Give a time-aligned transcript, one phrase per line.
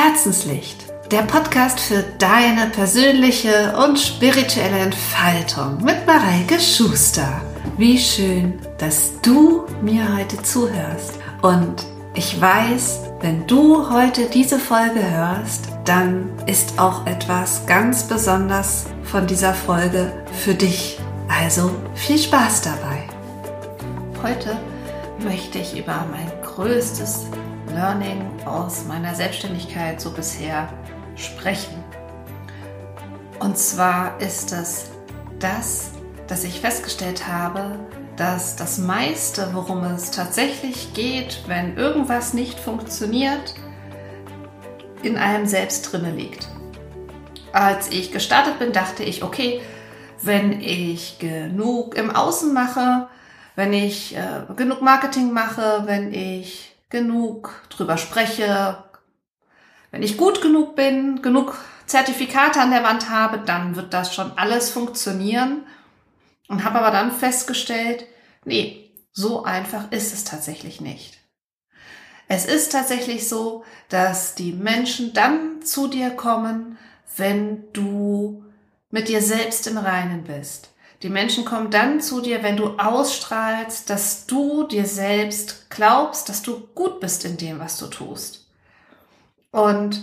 [0.00, 7.40] Herzenslicht, der Podcast für deine persönliche und spirituelle Entfaltung mit Mareike Schuster.
[7.76, 11.14] Wie schön, dass du mir heute zuhörst.
[11.42, 11.84] Und
[12.14, 19.26] ich weiß, wenn du heute diese Folge hörst, dann ist auch etwas ganz besonders von
[19.26, 20.12] dieser Folge
[20.44, 21.00] für dich.
[21.28, 23.02] Also viel Spaß dabei.
[24.22, 24.56] Heute
[25.24, 27.26] möchte ich über mein größtes
[27.78, 30.68] Learning aus meiner Selbstständigkeit so bisher
[31.14, 31.84] sprechen.
[33.38, 34.90] Und zwar ist es
[35.38, 35.92] das,
[36.26, 37.78] dass ich festgestellt habe,
[38.16, 43.54] dass das meiste, worum es tatsächlich geht, wenn irgendwas nicht funktioniert,
[45.04, 46.48] in einem selbst drinne liegt.
[47.52, 49.60] Als ich gestartet bin, dachte ich, okay,
[50.20, 53.06] wenn ich genug im Außen mache,
[53.54, 58.84] wenn ich äh, genug Marketing mache, wenn ich genug drüber spreche,
[59.90, 64.32] wenn ich gut genug bin, genug Zertifikate an der Wand habe, dann wird das schon
[64.36, 65.66] alles funktionieren.
[66.48, 68.06] Und habe aber dann festgestellt,
[68.44, 71.18] nee, so einfach ist es tatsächlich nicht.
[72.26, 76.78] Es ist tatsächlich so, dass die Menschen dann zu dir kommen,
[77.16, 78.44] wenn du
[78.90, 80.70] mit dir selbst im Reinen bist.
[81.02, 86.42] Die Menschen kommen dann zu dir, wenn du ausstrahlst, dass du dir selbst glaubst, dass
[86.42, 88.48] du gut bist in dem, was du tust.
[89.52, 90.02] Und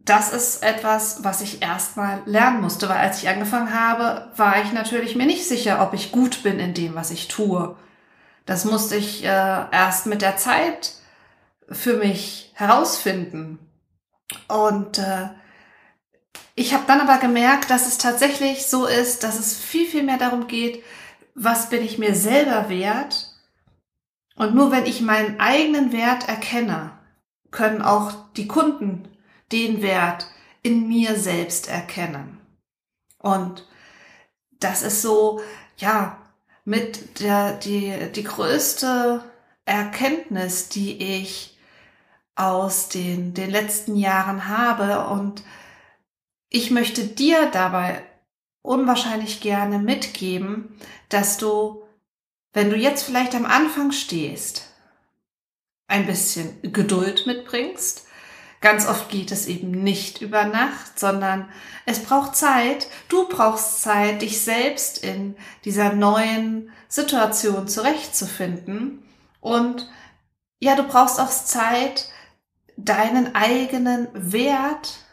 [0.00, 4.72] das ist etwas, was ich erstmal lernen musste, weil als ich angefangen habe, war ich
[4.72, 7.76] natürlich mir nicht sicher, ob ich gut bin in dem, was ich tue.
[8.44, 10.94] Das musste ich äh, erst mit der Zeit
[11.68, 13.58] für mich herausfinden.
[14.48, 15.28] Und äh,
[16.54, 20.18] ich habe dann aber gemerkt, dass es tatsächlich so ist, dass es viel, viel mehr
[20.18, 20.82] darum geht,
[21.34, 23.34] was bin ich mir selber wert.
[24.36, 26.92] Und nur wenn ich meinen eigenen Wert erkenne,
[27.50, 29.08] können auch die Kunden
[29.52, 30.26] den Wert
[30.62, 32.40] in mir selbst erkennen.
[33.18, 33.66] Und
[34.58, 35.40] das ist so,
[35.76, 36.18] ja,
[36.64, 39.22] mit der, die, die größte
[39.64, 41.56] Erkenntnis, die ich
[42.34, 45.42] aus den, den letzten Jahren habe und
[46.48, 48.02] ich möchte dir dabei
[48.62, 51.84] unwahrscheinlich gerne mitgeben, dass du,
[52.52, 54.72] wenn du jetzt vielleicht am Anfang stehst,
[55.88, 58.06] ein bisschen Geduld mitbringst.
[58.60, 61.48] Ganz oft geht es eben nicht über Nacht, sondern
[61.84, 62.88] es braucht Zeit.
[63.08, 69.04] Du brauchst Zeit, dich selbst in dieser neuen Situation zurechtzufinden.
[69.40, 69.88] Und
[70.58, 72.08] ja, du brauchst auch Zeit,
[72.76, 75.05] deinen eigenen Wert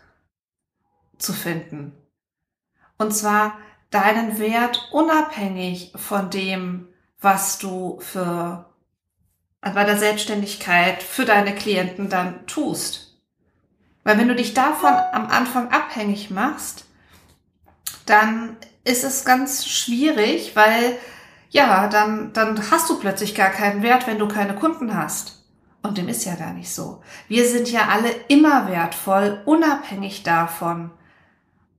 [1.23, 1.93] zu finden.
[2.97, 3.57] Und zwar
[3.89, 6.87] deinen Wert unabhängig von dem,
[7.19, 8.65] was du für
[9.61, 13.17] bei der Selbstständigkeit für deine Klienten dann tust.
[14.03, 16.85] Weil wenn du dich davon am Anfang abhängig machst,
[18.05, 20.97] dann ist es ganz schwierig, weil
[21.49, 25.45] ja, dann, dann hast du plötzlich gar keinen Wert, wenn du keine Kunden hast.
[25.83, 27.01] Und dem ist ja gar nicht so.
[27.27, 30.91] Wir sind ja alle immer wertvoll, unabhängig davon,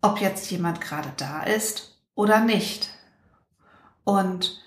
[0.05, 2.91] ob jetzt jemand gerade da ist oder nicht.
[4.05, 4.63] Und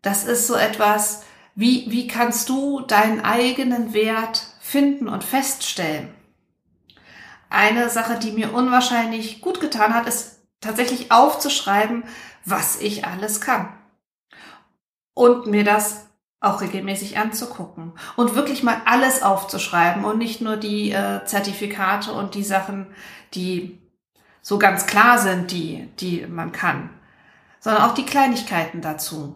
[0.00, 1.24] das ist so etwas,
[1.56, 6.14] wie, wie kannst du deinen eigenen Wert finden und feststellen?
[7.50, 12.04] Eine Sache, die mir unwahrscheinlich gut getan hat, ist tatsächlich aufzuschreiben,
[12.44, 13.72] was ich alles kann.
[15.14, 16.06] Und mir das
[16.38, 22.34] auch regelmäßig anzugucken und wirklich mal alles aufzuschreiben und nicht nur die äh, Zertifikate und
[22.34, 22.86] die Sachen,
[23.34, 23.80] die
[24.46, 26.90] so ganz klar sind, die, die man kann,
[27.58, 29.34] sondern auch die Kleinigkeiten dazu.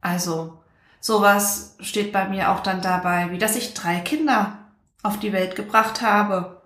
[0.00, 0.62] Also
[1.00, 4.56] sowas steht bei mir auch dann dabei, wie dass ich drei Kinder
[5.02, 6.62] auf die Welt gebracht habe,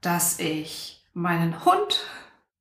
[0.00, 2.06] dass ich meinen Hund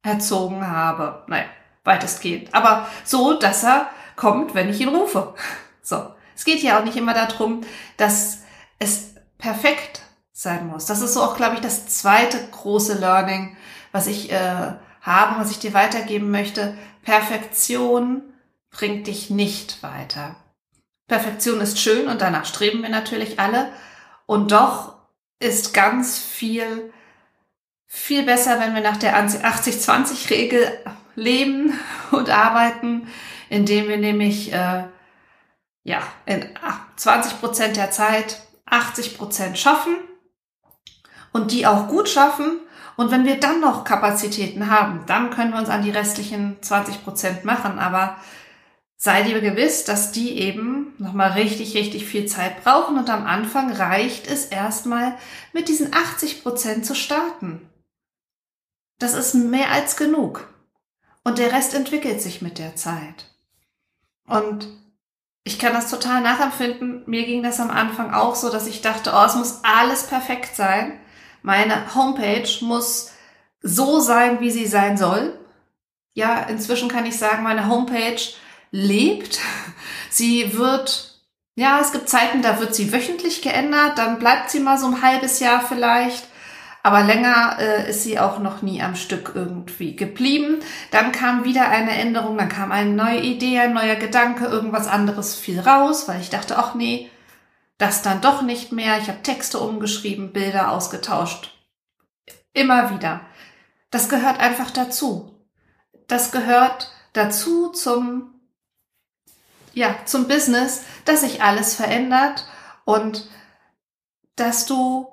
[0.01, 1.45] erzogen habe, naja,
[1.83, 5.35] weitestgehend, aber so, dass er kommt, wenn ich ihn rufe.
[5.83, 7.61] So, es geht ja auch nicht immer darum,
[7.95, 8.39] dass
[8.79, 10.01] es perfekt
[10.37, 10.85] sein muss.
[10.85, 13.55] Das ist so auch, glaube ich, das zweite große Learning,
[13.93, 16.77] was ich äh, habe, was ich dir weitergeben möchte.
[17.03, 18.21] Perfektion
[18.69, 20.35] bringt dich nicht weiter.
[21.07, 23.71] Perfektion ist schön und danach streben wir natürlich alle.
[24.25, 24.95] Und doch
[25.39, 26.91] ist ganz viel,
[27.85, 30.67] viel besser, wenn wir nach der 80-20-Regel
[31.15, 31.79] leben
[32.11, 33.07] und arbeiten,
[33.49, 34.83] indem wir nämlich äh,
[35.83, 36.45] ja, in
[36.97, 39.95] 20 Prozent der Zeit 80 Prozent schaffen
[41.35, 42.61] und die auch gut schaffen
[42.95, 47.03] und wenn wir dann noch Kapazitäten haben, dann können wir uns an die restlichen 20
[47.03, 47.77] Prozent machen.
[47.77, 48.15] Aber
[48.95, 53.69] sei dir gewiss, dass die eben nochmal richtig, richtig viel Zeit brauchen und am Anfang
[53.73, 55.17] reicht es erstmal
[55.51, 57.69] mit diesen 80 Prozent zu starten.
[58.97, 60.47] Das ist mehr als genug.
[61.25, 63.35] Und der Rest entwickelt sich mit der Zeit.
[64.25, 64.69] Und
[65.43, 67.03] ich kann das total nachempfinden.
[67.07, 70.55] Mir ging das am Anfang auch so, dass ich dachte, oh, es muss alles perfekt
[70.55, 70.97] sein.
[71.45, 73.11] Meine Homepage muss
[73.61, 75.37] so sein, wie sie sein soll.
[76.15, 78.19] Ja, inzwischen kann ich sagen, meine Homepage
[78.71, 79.39] lebt.
[80.09, 81.19] Sie wird,
[81.55, 85.01] ja, es gibt Zeiten, da wird sie wöchentlich geändert, dann bleibt sie mal so ein
[85.01, 86.25] halbes Jahr vielleicht.
[86.83, 90.61] Aber länger äh, ist sie auch noch nie am Stück irgendwie geblieben.
[90.91, 95.35] Dann kam wieder eine Änderung, dann kam eine neue Idee, ein neuer Gedanke, irgendwas anderes
[95.35, 97.09] fiel raus, weil ich dachte, ach nee,
[97.77, 98.99] das dann doch nicht mehr.
[98.99, 101.51] Ich habe Texte umgeschrieben, Bilder ausgetauscht.
[102.53, 103.21] Immer wieder.
[103.91, 105.31] Das gehört einfach dazu.
[106.07, 108.31] Das gehört dazu zum
[109.75, 112.47] ja, zum Business, dass sich alles verändert
[112.85, 113.29] und
[114.37, 115.07] dass du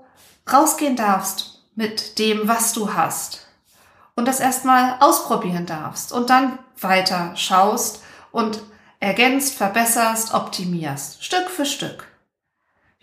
[0.50, 3.46] rausgehen darfst mit dem, was du hast
[4.14, 8.62] und das erstmal ausprobieren darfst und dann weiter schaust und
[9.00, 12.11] ergänzt, verbesserst, optimierst, Stück für Stück.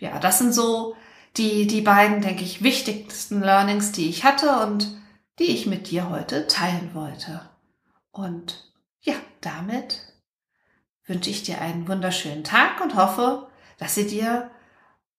[0.00, 0.96] Ja, das sind so
[1.36, 4.98] die, die beiden, denke ich, wichtigsten Learnings, die ich hatte und
[5.38, 7.48] die ich mit dir heute teilen wollte.
[8.10, 10.12] Und ja, damit
[11.04, 13.48] wünsche ich dir einen wunderschönen Tag und hoffe,
[13.78, 14.50] dass sie dir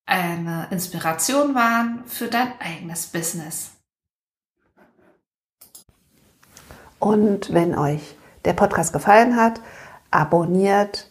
[0.06, 3.72] eine Inspiration waren für dein eigenes Business.
[7.00, 9.62] Und wenn euch der Podcast gefallen hat,
[10.10, 11.11] abonniert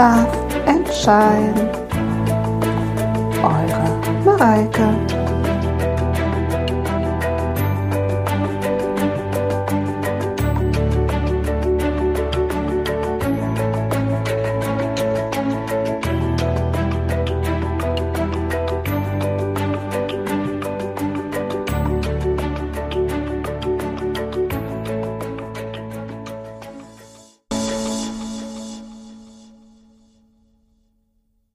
[0.00, 0.34] Love
[0.66, 1.54] and Shine.
[3.44, 3.84] Eure
[4.24, 5.19] Mareike.